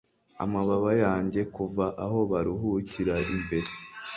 [0.43, 3.69] amababa yanjye kuva aho baruhukira imbere